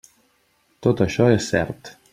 [0.87, 1.97] Tot això és cert.